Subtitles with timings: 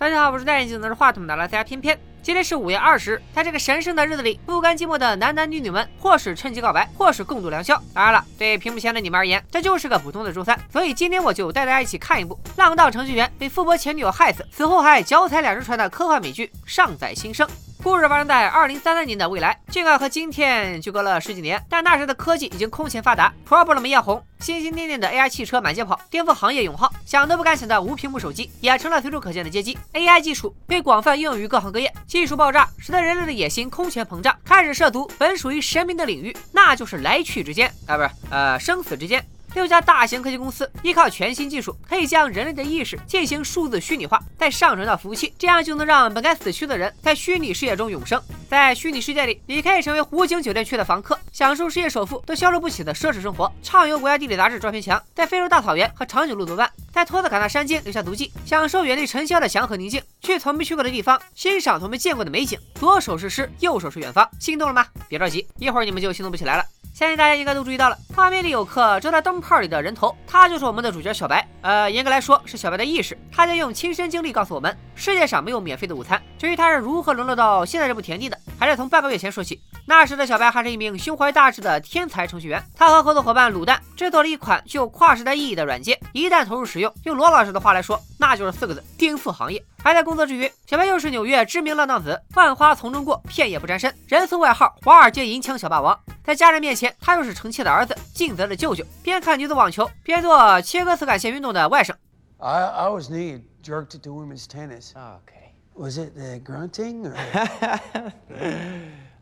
[0.00, 2.00] 大家好，我是戴眼镜拿着话筒的拉斯加偏偏。
[2.22, 7.76] 今天是五月二十日，在这个神圣的日子里，不甘寂寞的男男女女们，或是趁机告白，或是共度良宵。
[7.92, 10.58] 当然了，对屏幕前的你们而言，这就是个普通的周三。
[10.72, 17.46] 所以今天我就带大家一起看一部浪荡程序员被富婆前女友害死，死后还脚踩两只船的科幻美剧《尚在新生》。
[17.82, 29.78] 故事发生在二零三三年的未来，尽管和今天就隔了十几年，但那时的科技已经空前发达，problem 一红，心心念念的 AI 汽车满街跑，颠覆行业永浩，想都不敢想的无屏幕手机也成了随处可见的街机。
[29.94, 39.24] AI 技术被广泛应用于各行各业，技术爆炸使得人类的野心空前膨胀，开始涉足本属于神明的领域，那就是来去之间啊，不是呃生死之间。
[39.54, 48.20] 六家大型科技公司依靠全新技术，可以将人类的意识进行数字虚拟化，再上传到服务器，这样就能让本该死去的人在虚拟世界中永生。
[48.48, 62.58] 在虚拟世界里，你可以成为湖景酒店区的房客，享受世界首富都消受不起的奢侈生活，畅游国家地理杂志照片墙，在非洲大草原和长颈鹿作伴，在托斯卡纳山间留下足迹，享受远离尘嚣的祥和宁静，去从没去过的地方，欣赏从没见过的美景。
[62.74, 64.86] 左手是诗，右手是远方，心动了吗？
[65.08, 66.64] 别着急，一会儿你们就心动不起来了。
[66.92, 71.46] 相信大家应该都注意到了，画面里有颗遮在东泡里的人头，他就是我们的主角小白。
[71.62, 76.20] 呃，严格来说是小白的意识，他将用亲身经历告诉我们，世界上没有免费的午餐。
[76.38, 79.60] 至于他是如何沦落到现在这步田地的，还是从半个月前说起。
[79.86, 89.60] 那时的小白还是一名胸怀大志的天才程序员，他和合作伙伴卤蛋制作了一款具有跨时代意义的软件，一旦投入使用，用罗老师的话来说，那就是四个字：颠覆行业。
[89.82, 95.98] 还在工作之余，小白又是纽约知名浪荡子，万花丛中过，片叶不沾身，人送外号“华尔街银枪小霸王”。
[96.22, 101.94] 在家人面前，他又是臣妾的儿子，尽责的舅舅，边看女子网球，边做切割磁感线运动的外甥。
[102.38, 104.92] I, I was knee jerked to women's tennis.
[104.92, 105.54] Okay.
[105.74, 107.06] Was it the grunting?
[107.06, 108.12] Or?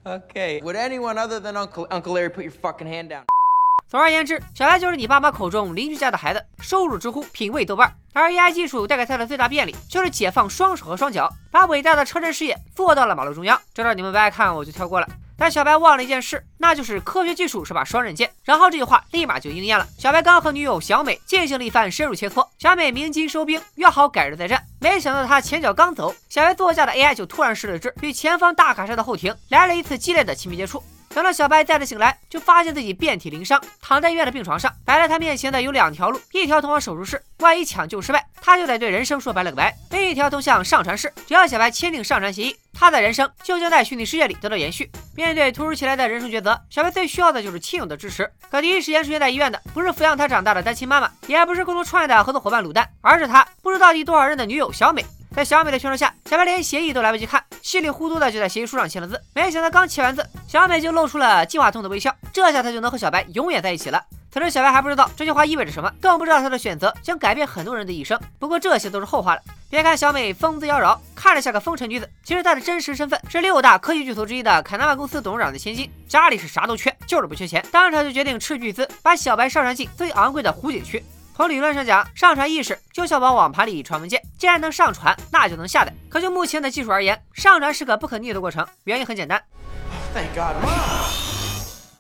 [0.05, 0.61] okay.
[0.63, 3.23] Would anyone other than Uncle Uncle Larry put your fucking hand down?
[3.89, 7.93] 总而言之，小白就是你爸妈口中邻居家的孩子，收入知乎，品味豆瓣。
[8.19, 13.61] 而 AI 技术带给他的最大便利，就是解放双手和双脚，把伟大的车震事业做到了马路中央。
[13.73, 15.07] 这段你们不爱看，我就跳过了。
[15.37, 18.29] 但小白忘了一件事，那就是科学技术是把双刃剑。
[18.43, 19.87] 然后这句话立马就应验了。
[19.97, 24.61] 小白刚和女友小美进行了一番深入切磋，小美鸣金收兵，约好改日再战。
[24.81, 30.83] 没想到他前脚刚走，小白座驾的 AI 就突然失了智，与前方大卡车的后庭来了一次激烈的亲密接触。
[31.19, 34.73] 等到小白再次醒来，就发现自己遍体鳞伤，躺在医院的病床上。
[34.85, 44.89] 摆在他面前的有两条路，一条通往手术室，万一抢救失败，他就得对人生说拜了个拜；另一条通向上传室，只要小白签订上传协议，他的人生就将在虚拟世界里得到延续。
[45.17, 48.31] 面对突如其来的人生抉择，小白最需要的就是亲友的支持。
[48.49, 55.05] 可第一时间出现在医院的，不是抚养他长大的单亲妈妈，也不是共同创业的合作伙伴卤蛋，而是他不知道第多少任的女友小美。
[55.35, 59.21] 在小美的劝说下，小白连协议都来不及看，稀里糊涂的就在协议书上签了字。
[59.35, 64.03] 没想到刚签完字，小美就露出了计划中的微笑，这下她就能和小白永远在一起了。
[64.33, 68.19] 此时小白还不知道这句话意味着什么，更不知道他的选择将改变很多人的一生。
[68.39, 69.43] 不过这些都是后话了。
[69.69, 77.63] 别看小美风姿妖娆，看着像个风尘女子，其实她的真实身份是六大科技巨头之一的凯纳万公司董事长的千金，家里是啥都缺，就是不缺钱。
[77.71, 81.05] 当场就决定斥巨资把小白上传进最昂贵的湖景区。
[81.39, 85.95] 从理论上讲，上传意识就像往网盘里传文件，既然能上传，那就能下载。
[86.09, 88.67] 可就目前的技术而言，上传是个不可逆的过程。
[88.83, 89.41] 原因很简单，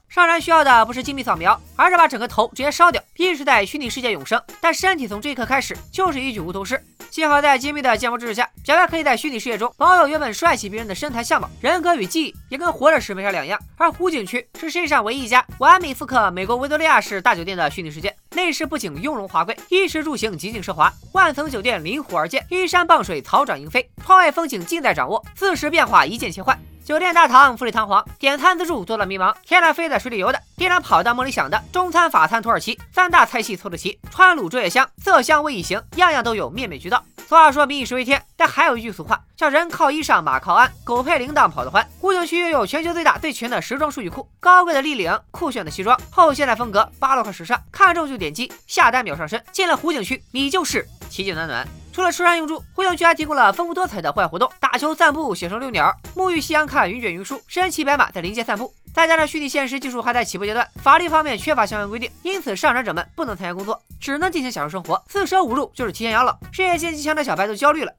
[0.08, 6.84] 上传需要的不是精密扫描，而是把整个头直接烧掉，意识在虚拟世界永生，但身体从这一刻开始就是一具无头尸。
[7.08, 13.58] 幸好在精密的建模支持下，小白可以在虚拟世界中保有原本帅气逼人的身材相貌，人格与记忆也跟活着时没啥两样。
[13.78, 18.14] 而湖景区是世界上唯一一家完美复刻美国维多利亚式大酒店的虚拟世界。
[18.32, 26.54] 内饰不仅雍容华贵，衣食住行极尽奢华，万层酒店临湖而建，依山傍水，草长莺飞，窗外风景尽在掌握，四时变化一键切换。
[26.84, 37.02] 酒店大堂富丽堂皇，点餐自助做到迷茫，天上飞在水里游的，地上跑到梦里想的，中餐法餐土耳其三大菜系凑得齐，川鲁浙粤香，色香味一行，样样都有，面面俱到。
[37.28, 41.86] 俗话说民以食为天，但还有一句俗话叫人靠衣裳，马靠鞍，狗配铃铛跑得欢。
[42.00, 49.44] 湖景区拥有全球最大最全的时装数据库，高贵的立领，酷炫的西装，后现代风格，巴洛克时尚，看中就点击下单秒上身。
[49.52, 51.68] 进了湖景区，你就是奇迹暖暖。
[51.92, 58.72] 除了吃穿用住，湖景区还提供了丰富多彩的户外活动，打球、散步、写生、遛鸟、沐浴、夕阳、看云卷云舒，身骑白马在林间散步。
[58.94, 66.38] 再加上虚拟现实技术还在起步阶段，法律方面缺乏相关规定，因此上传者们不能参加工作，只能进行享受生活，四舍五入就是提前养老。
[66.52, 67.92] 事业心极强的小白都焦虑了。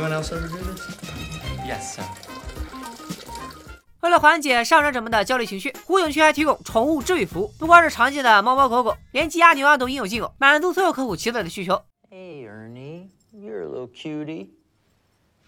[0.00, 0.80] Anyone else ever do this?
[1.66, 2.04] Yes, sir.
[4.00, 11.82] 为了缓解上山者们的焦虑情绪，湖景区还提供宠物治愈服务，不光是常见的猫猫狗狗，连鸡鸭牛羊都应有尽有，满足所有客户奇特的需求。
[12.10, 14.48] Hey, Ernie, you're a little cutie.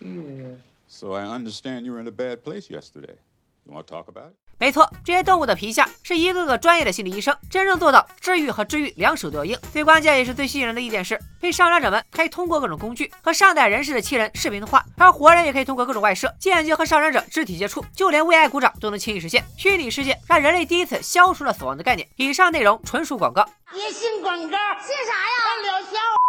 [0.03, 0.57] Yeah.
[0.87, 3.17] So I understand you were in a bad place yesterday.
[3.65, 4.37] You want to talk about it?
[4.63, 9.59] 没错，这些动物的皮下是一个个专业的心理医生，真正做到治愈和治愈两手都要硬。
[9.73, 19.45] 最关键也是最吸引人的一点是，被上山者们可以通过各种工具和上代人士的亲人视频通话，而活人也可以通过各种外设间接和上山者肢体接触，就连为爱鼓掌都能轻易实现。
[19.57, 22.09] 虚拟世界让人类第一次消除了死亡的概念。
[22.15, 23.45] 以上内容纯属广告。
[23.73, 24.57] 别信广告？
[24.79, 25.57] 信啥呀？
[25.57, 26.22] 看疗效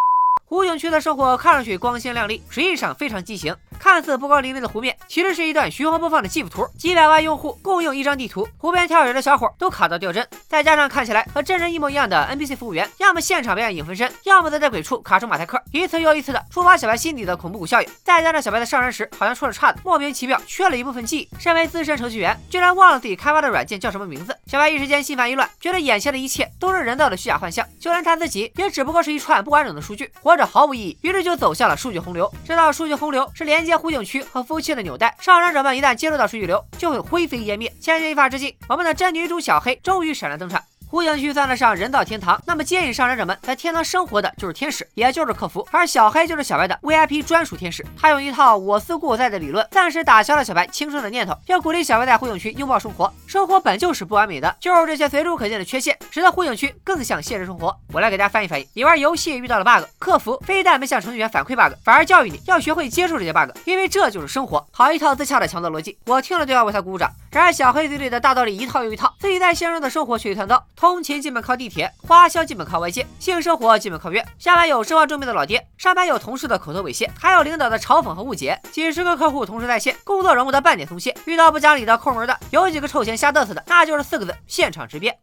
[0.54, 3.56] 湖景区的生活看上去光鲜亮丽，实际上非常畸形。
[3.80, 17.90] 看似波光粼粼的湖面，其实是一段循环播放的 GIF 图，几百万用户共用一张地图，湖边跳水的小伙都卡到掉帧，再加上看起来和真人一模一样的 NPC 服务员，要么现场表演影分身，要么在在鬼畜卡出马赛克，一次又一次的触发小白心底的恐怖谷效应。
[18.04, 21.30] 再加上小白在上山时好像出了岔子，莫名其妙缺了一部分记忆。
[21.40, 30.98] 身为资深程序员，居然忘了自己开发的软件叫什么名字，小白一时间心烦意乱，觉得眼前的一切都是人造的虚假幻象，就连他自己也只不过是一串不完整的数据，活着毫无意义。
[31.01, 32.31] 于是就走向了数据洪流。
[32.45, 37.72] 知道数据洪流是连接湖景区和服务器的纽带，上山者们一旦接触到数据流，就会灰飞烟灭。
[37.80, 40.62] 千钧一发之际，我们的真女主小黑终于闪亮登场。
[40.94, 45.68] 湖景区算得上人造天堂，那么接引上山者们在天堂生活的就是天使，也就是客服。
[45.72, 53.12] 而小黑就是小白的 VIP 专属天使，他用一套我思故我在的理论，暂时打消了小白轻生的念头，要鼓励小白在湖景区拥抱生活。
[53.25, 57.75] 生活本就是不完美的，就是这些随处可见的缺陷，使得湖景区更像现实生活。
[57.92, 64.63] 我来给大家翻译翻译：你玩游戏遇到了 bug，客服非但没向程序员反馈 bug，反而教育你要学会接受这些 bug，因为这就是生活。
[64.69, 67.12] 好一套自洽的强盗逻辑，我听了都要为他鼓鼓掌。
[67.31, 70.63] 然而小黑嘴里的大道理一套又一套，自己在现实中的生活却一团糟。
[70.84, 74.22] 通勤基本靠地铁，花销基本靠外借，性生活基本靠约。
[74.38, 78.60] 下班有身患重病的老爹，上班有同事的口头猥亵，还有领导的嘲讽和误解。
[78.70, 81.16] 几十个客户同时在线，工作容不得半点松懈。
[81.24, 85.18] 遇到不讲理的、抠门的，有几个臭钱瞎嘚瑟的，那就是四个字：现场直憋。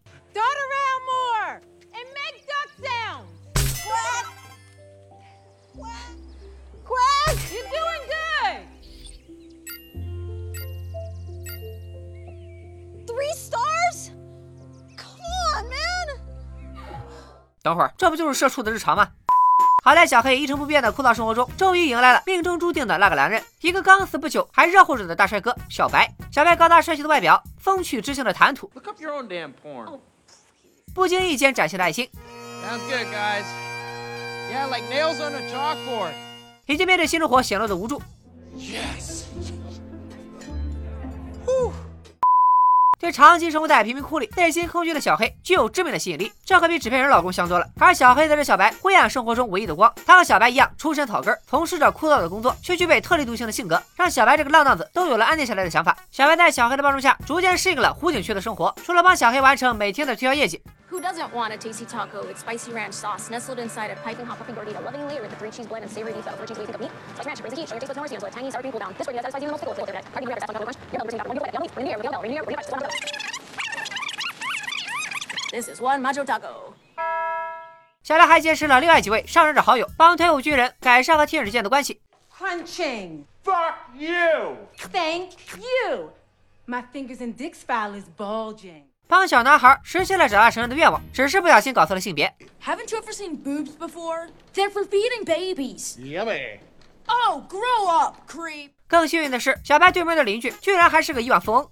[17.63, 19.09] 等会儿，这不就是社畜的日常吗？
[19.83, 26.11] 好在小黑一成不变的枯燥生活中，终于迎来了命中注定的那个男人，一个刚死不久还热乎着的大帅哥小白。
[26.31, 29.99] 小白高大帅气的外表，风趣知性的谈吐，Look up your own damn porn.
[30.95, 32.09] 不经意间展现的爱心
[32.63, 33.45] ，Sounds good, guys.
[34.53, 36.13] Yeah, like nails on a chalkboard.
[36.67, 38.03] 以及面对新生活显露的无助。
[38.57, 39.20] Yes.
[43.01, 47.67] 对长期生活在贫民窟里、内心空虚的小黑具有致命的吸引力，这可比纸片人老公香多了。
[47.79, 49.91] 而小黑则是小白灰暗生活中唯一的光。
[50.05, 55.97] 他和小白一样，出身草根，从事着枯燥的工作，却具备特立独行的性格，让小白这个浪荡子都有了安定下来的想法。
[56.11, 58.75] 小白在小黑的帮助下，逐渐适应了湖景区的生活。
[58.85, 64.56] 除了帮小黑完成每天的推销业绩，Who doesn't want a tasty taco with spicy ranch sauce nestled inside a piping hot puffing
[64.56, 66.92] gordita, lovingly layered with three cheese blend and savory beef, three cheese wings of meat,
[67.16, 68.80] spicy ranch, brings the heat, show your taste buds more, with tangy sour cream cool
[68.80, 68.94] down.
[68.98, 70.02] This gordita satisfies even the most pickle flavor.
[70.14, 70.78] Party bread, that's on top of lunch.
[70.94, 72.90] Your number one, yummy, reindeer, reindeer, reindeer, reindeer,
[75.52, 76.74] This is one macho taco.
[78.04, 82.00] 小白还结识了另外几位上山者好友，帮退伍军人改善和天使间的关系。
[82.38, 83.24] Punching.
[83.44, 84.58] Fuck you!
[84.78, 86.12] Thank you.
[86.68, 88.84] My fingers and dick's file is bulging.
[89.11, 92.33] 帮小男孩实现了长大成人的愿望，只是不小心搞错了性别。
[92.65, 94.29] Haven't you ever seen boobs before?
[94.55, 95.99] They're for feeding babies.
[95.99, 96.61] Yummy!
[97.09, 98.71] Oh, grow up, creep.
[98.87, 101.69] 更幸运的是，小白对面的邻居居然还是个亿万富翁。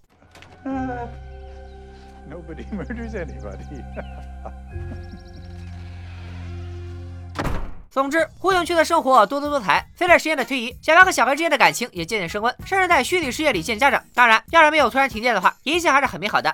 [2.29, 3.85] Nobody murders anybody.
[7.89, 9.89] 总之，湖景区的生活多姿多彩。
[9.97, 14.03] 随着时间的推移，小白和小白之间的感情也渐渐升温，甚至在虚拟世界里见家长。
[14.13, 16.53] 当然，要是没有突然停电的话，一切还是很美好的。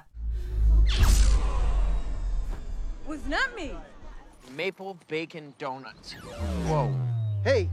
[3.06, 3.72] Was not me.
[4.56, 6.14] Maple bacon donuts.
[6.68, 6.90] Whoa.
[7.44, 7.68] Hey!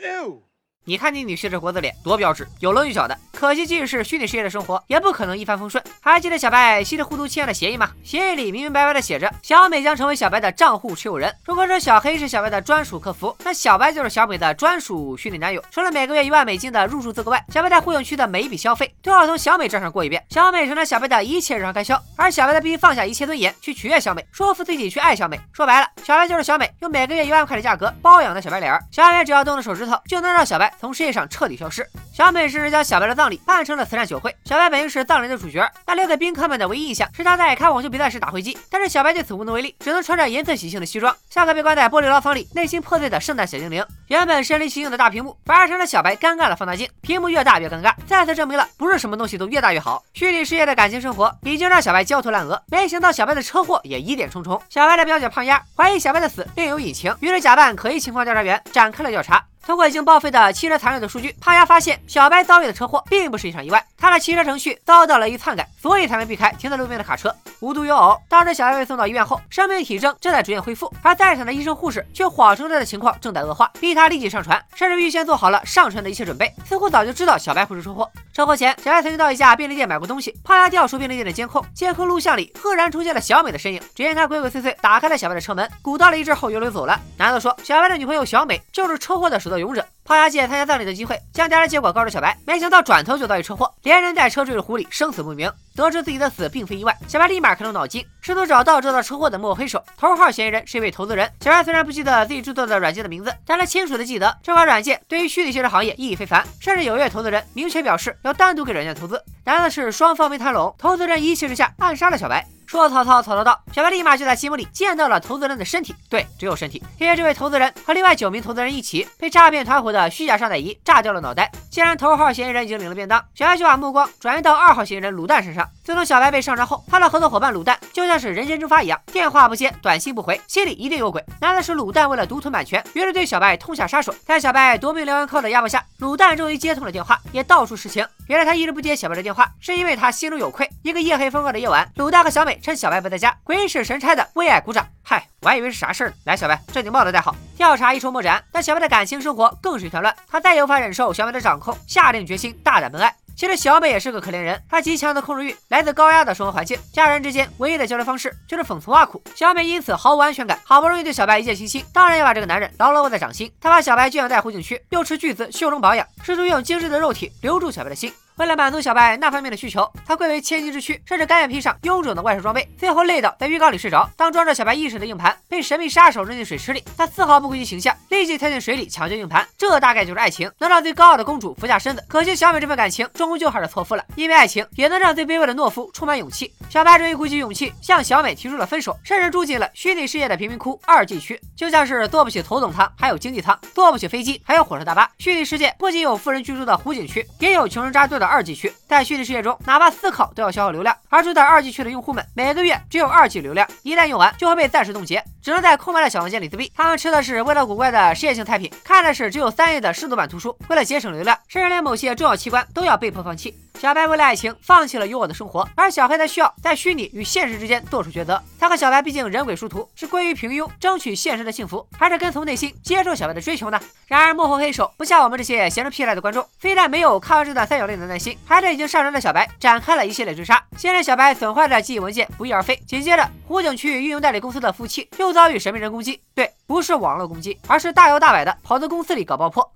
[0.00, 0.40] Ew!
[0.84, 3.18] 你看你女婿这国字脸多标致，有棱有角的。
[3.38, 5.80] 可惜，即使是虚拟世界的生活，也不可能一帆风顺。
[6.00, 7.88] 还记得小白稀里糊涂签的协议吗？
[8.02, 11.32] 协议里明明白白的写着，小美将成为小白的账户持有人。
[11.44, 15.62] 如果说小黑是小白的专属客服，那小白就是小美的专属虚拟男友。
[15.70, 20.20] 除了每个月一万美金的入住资格外，小白在护影区的每一笔消费都要从小美账上过一遍。
[20.30, 25.38] 小美成了小白的一切日常开销，而小白则必须放下一切尊严去取悦小美，说服自己去爱小美。
[25.52, 28.82] 说白了，小白就是小美用每个月一万块的价格包养的小白脸儿。
[28.90, 31.88] 小美只要动动手指头，就能让小白从世界上彻底消失。
[32.12, 34.34] 小美甚至将小白的葬葬礼办成了慈善酒会。
[34.46, 38.56] 小白本应是葬礼的主角，但留给宾客们的唯一印象是他在看网球比赛时打飞机。
[38.70, 43.84] 但是小白对此无能为力，只能穿着颜色喜庆的西装，像个被关在玻璃牢房里、内心破碎的圣诞小精灵。
[44.06, 46.88] 原本身临其境的大屏幕，反而成了小白尴尬的放大镜。
[47.02, 50.02] 屏幕越大越尴尬，再次证明了不是什么东西都越大越好。
[50.14, 54.58] 虚拟世界的感情生活已经让小白焦头烂额，没想到小白的车祸也疑点重重。
[54.70, 59.44] 小白的表姐胖丫怀疑小白的死另有隐情，于是假扮可疑情况调查员展开了调查。
[59.68, 67.30] 通过已经报废的汽车残留的数据，帕亚发现小白遭遇的车祸并不是一场意外，他的汽车程序遭到了一篡改，所以才能避开停在路边的卡车。
[67.60, 78.10] 无独有偶，当时小白被送到医院后，生命体征正在逐渐恢复，而在场的医生护士却谎称他的情况正在恶化，逼他立即上船，甚至预先做好了上船的一切准备，似乎早就知道小白会出车祸。
[78.38, 83.80] 车祸前，小白曾经到一家便利店买过东西，胖丫调出便利店的监控，监控录像里赫然出现了小美的身影。
[83.96, 87.00] 只见她鬼鬼祟祟打开了小白的车门，鼓捣了一阵后又溜走了。
[87.16, 89.84] 男的说，小白的女朋友小美就是车祸的始作俑者。
[90.08, 95.52] 胖丫借参加葬礼的机会，将调查结果告诉小白，没想到转头就遭遇车祸，连人带车坠入湖里，生死不明。
[95.76, 99.84] 得知自己的死并非意外，小白立马开动脑筋，试图找到制造车祸的幕后黑手。
[99.98, 101.30] 头号嫌疑人是一位投资人。
[101.42, 109.22] 小白虽然不记得自己制作的软件的名字，但他清楚的记得这款软件对于虚拟现实行业意义非凡，甚至有一位投资人明确表示要单独给软件投资。
[109.44, 112.46] 难的是双方没谈拢，投资人一气之下暗杀了小白。
[112.68, 121.50] 说曹操，曹操到，小白立马就在积木里见到了投资人的身体，对，只有身体，因为这位投资人和另外九名投资人一起被诈骗团伙的虚假上载仪炸掉了脑袋。
[121.70, 125.66] 既然头号嫌疑人已经领了便当，小白就把目光转移到二号嫌疑人卤蛋身上。
[125.82, 131.24] 自从小白被上车后，他的合作伙伴卤蛋就像是人间蒸发一样，电话不接，短信不回，心里一定有鬼。
[131.40, 134.14] 难的是卤蛋为了独吞版权，于是对小白痛下杀手。
[134.26, 138.06] 在小白夺命连环 call 的压迫下，卤蛋终于接通了电话，也道出实情。
[138.28, 140.68] 原来他一直不接小白的电话，是因为他心中有愧。
[140.82, 143.34] 一个夜黑风高的夜晚，鲁蛋和小美趁小白不在家。
[143.42, 146.16] 鬼使神差的为爱鼓掌，嗨，我还以为是啥事儿呢。
[146.24, 147.34] 来，小白，这顶帽子戴好。
[147.56, 150.14] 调查一筹莫展，但小白的感情生活更是一团乱。
[150.28, 153.14] 他再也无法忍受小美的掌控，下定决心大胆奔爱。
[153.38, 159.22] 其实小美也是个可怜人，她极强的控制欲来自高压的生活环境，家人之间唯一的交流方式就是讽刺挖苦。
[159.36, 163.48] 小美因此毫无安全感，好不容易对小白一见倾心，当然要把这个男人牢牢握在掌心。
[163.60, 168.12] 她把小白圈养在湖景区，又斥巨资修容保养，试图用精致的肉体留住小白的心。
[168.38, 174.08] 为了满足小白那方面的需求，他贵为千金之躯，甚至甘愿披上臃肿的外设装备，最后累到在浴缸里睡着。
[174.16, 179.44] 当装着小白意识的硬盘被神秘杀手扔进水池里，他丝毫不顾及形象，立即跳进水里抢救硬盘。
[179.58, 182.04] 这大概就是爱情，能让最高傲的公主俯下身子。
[182.06, 186.52] 可惜小美这份感情终究还是错付了，因为爱情也能让最卑微的懦夫充满勇气。
[186.70, 195.10] 小白终于鼓起勇气向小美提出了分手，甚至住进了虚拟世界的贫民窟二 G 区，就像是坐不起头等舱还有经济舱，坐不起飞机还有火车大巴。
[195.18, 206.70] 虚拟世界不仅有富人居住的湖景区，也有穷人扎堆的二 G 区，在虚拟世界中，哪怕思考都要消耗流量，而住在二 G 区的用户们每个月只有二 G 流量，一旦用完就会被暂时冻结，只能在空白的小房间里自闭。
[206.76, 213.58] 他们吃的是味道古怪的实验性菜品，看的是只有三页的试读版图书，为了节省流量，甚至连某些重要器官都要被迫放弃。
[213.80, 218.42] 小白为了爱情放弃了有我的生活，而小黑则需要在虚拟与现实之间做出抉择。
[218.58, 223.80] 他和小白毕竟人鬼殊途，是归于平庸，争取现实的幸福，还是跟从内心接受小白的追求呢？
[224.06, 230.62] 然而幕后黑手不像我们这些闲着屁赖的观众，非但没有看完这段三角恋的耐心，还对已经上船的小白展开了一系列追杀。
[230.76, 239.72] 先是小白损坏的记忆文件不翼而飞，紧接着湖景区运营代理公司的服务器又遭遇神秘人攻击，对，不是网络攻击，而是大摇大摆的跑到公司里搞爆破。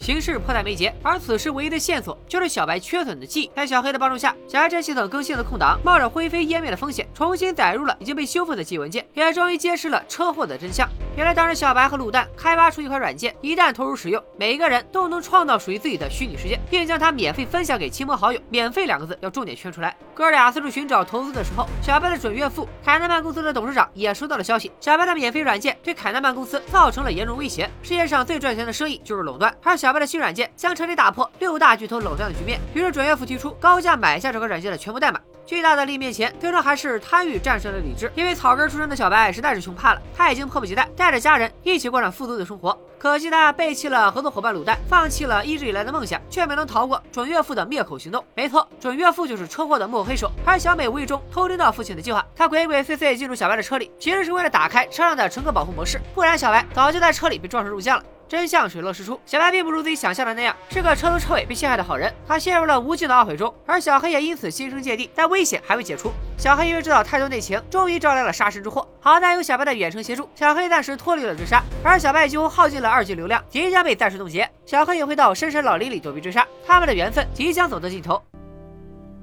[0.00, 3.50] 形势迫在眉睫，而此时唯一的线索就是小白缺损的记忆。
[3.54, 10.88] 在小黑的帮助下，小白这系统更新的空档，冒着灰飞烟灭的风险，重新载入了已经被修复的记忆文件，也终于揭示了车祸的真相。
[11.14, 18.40] 原来当时小白和卤蛋开发出一款软件，一旦投入使用，每一个人都能创造属于自己的虚拟世界，并将它免费分享给亲朋好友。
[18.48, 19.94] 免费两个字要重点圈出来。
[20.14, 27.68] 哥俩四处寻找投资的时候，小白的准岳父凯南曼公司的董事长也收到了消息，小白的免费软件对凯南曼公司造成了严重威胁。
[27.82, 32.58] 世界上最赚钱的生意就是垄断，而小白的新软件将彻底打破六大巨头垄断的局面。
[32.72, 35.20] 于是准岳父提出高价买下这个软件的全部代码。
[35.44, 38.10] 巨大的利益面前，最终还是贪欲战胜了理智。
[38.14, 42.78] 因为草根出身的小白实在是穷怕了，他已经迫不及待带着家人一起过上富足的生活。
[42.98, 48.24] 可惜他背弃了合作伙伴卤蛋，放弃了一直以来的梦想，却没能逃过准岳父的灭口行动。
[48.34, 50.30] 没错，准岳父就是车祸的幕后黑手。
[50.44, 58.04] 而小美无意中偷听到父亲的计划，她鬼鬼祟祟进入小白的车里，其实是为了打开车上的乘客保护模式，不然小白早就在车里被撞成肉酱了。
[58.28, 66.10] 真相水落石出，小白并不如自己想象的那样是个彻头彻尾被陷害的好人，他陷入了无尽的懊悔中，而小黑也因此心生芥蒂，但危险还未解除。
[66.38, 68.88] 小黑因为知道太多内情，终于招来了杀身之祸。
[69.00, 74.48] 好在有小白的远程协助，小黑暂时脱离了追杀，而小白几乎耗尽了二级流量，即将被暂时冻结。
[74.64, 78.22] 小黑也会到深山老林里躲避追杀，他们的缘分即将走到尽头。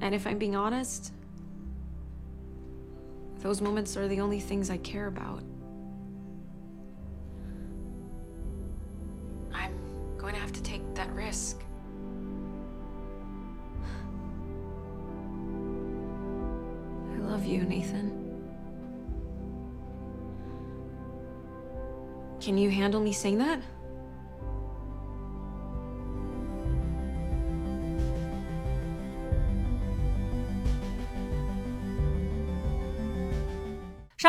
[0.01, 1.09] And if I'm being honest,
[3.43, 5.41] those moments are the only things I care about.
[10.29, 11.63] Going to have to take that risk.
[17.11, 18.11] I love you, Nathan.
[22.39, 23.59] Can you handle me saying that?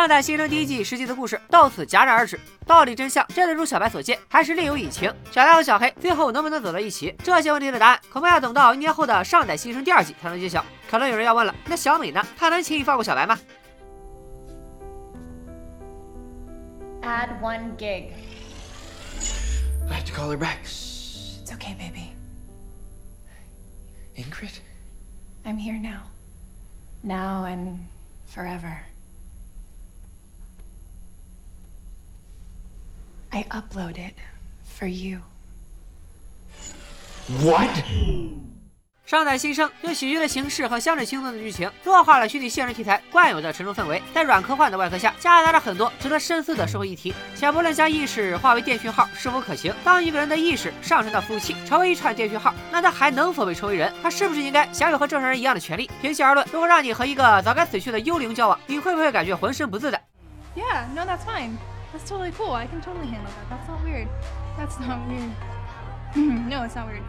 [0.00, 5.12] 上代新生第一季实际的故事到此戛然而止，到底真相真的如小白所见，还是另有隐情？
[5.30, 7.14] 小白和小黑最后能不能走到一起？
[7.23, 10.64] 这些问题的答案恐怕要等到一年后的上载新生第二季才能揭晓。
[10.90, 12.26] 可能有人要问了，那小美呢？
[12.35, 13.38] 她能轻易放过小白吗
[17.02, 18.12] ？Add one gig.
[19.90, 20.64] I have to call her back.
[20.64, 22.14] It's okay, baby.
[24.16, 24.61] Ingrid?
[25.45, 26.04] I'm here now.
[27.02, 27.80] Now and
[28.35, 28.78] forever.
[33.31, 34.15] I upload it
[34.79, 35.21] for you.
[37.45, 37.71] What?
[39.07, 47.13] 上载新生用喜剧的形式和相对轻松的剧情，弱化了虚拟现实题材惯有的沉重氛围，在软科幻的外壳下，夹杂着很多值得深思的社会议题。
[47.35, 53.93] 且不论将意识化为电讯号是否可行，当一个人的意识上升到服务器，成为一串电讯号，那他还能否被称为人？
[54.01, 55.91] 他是不是应该享有和正常人一样的权利？
[56.01, 60.01] 平心而论，如果让你和一个早该死去的幽灵交往，你会不会感觉浑身不自在
[60.57, 61.51] ？Yeah, no, that's fine.
[61.92, 62.52] That's totally cool.
[62.52, 63.50] I can totally handle that.
[63.50, 64.09] That's not weird.
[64.56, 65.30] That's not weird.
[66.49, 67.02] no, it's not weird.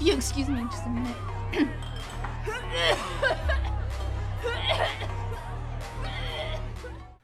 [0.00, 1.16] You excuse me just a minute.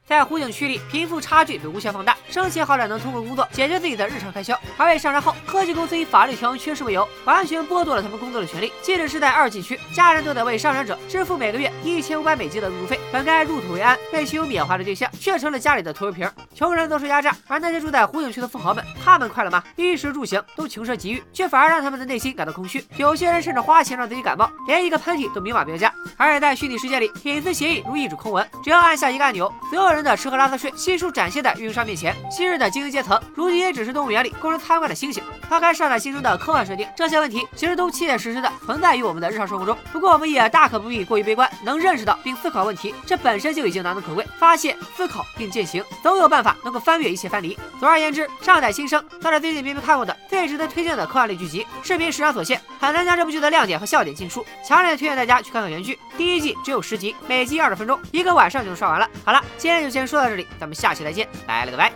[0.05, 8.73] 在湖景区里，贫富差距被无限放大，生前好歹能通过工作解决自己的日常开销，而被上山后，科技公司以法律条文缺失为由，完全剥夺了他们工作的权利。
[8.81, 12.99] 即使是在二季区，家人都得为上山者支付每个月一千五百美金的入住费。
[13.13, 16.29] 本该入土为安、被亲友缅怀的对象，却成了家里的拖油瓶。
[16.53, 19.63] 穷人遭受压榨，而那些住在湖景区的富豪们，他们快乐吗？
[19.77, 22.85] 衣食住行都穷奢极欲，却反而让他们的内心感到空虚。
[22.97, 25.93] 有些人甚至花钱让自己感冒，连一个喷嚏都明码标价。
[26.17, 30.03] 而且在虚拟世界里，隐私协议如一纸空文，只要按下一个按钮，所有人。
[30.03, 32.13] 的吃喝拉撒睡悉数展现在运营商面前。
[32.29, 35.21] 昔日的精英阶层，如今也只是动物园里供人参观的猩猩。
[35.49, 39.77] 抛开上海新生的科幻设定，这些问题其实都切切实实的存在于我们的日常生活中。
[39.93, 44.27] 不过我们也大可不必过于悲观，能认识到并思考问题，这本身就已经难能可贵。
[44.37, 47.57] 发现、思考并践行，总有办法能够翻越一切藩篱。
[47.79, 51.65] 总而言之，上代新生算是最近明明看过的最值得推荐的科幻类剧集。
[51.81, 55.97] 视频时长所限，很难将这部剧的亮点和笑点尽述，强烈推荐大家去看看原剧。
[56.17, 59.07] 第一季只有十集，每集二十分钟，一个晚上就能刷完了。
[59.23, 59.93] 好了，今天就。
[59.93, 61.93] 先说到这里，咱们下期再见，拜了个拜。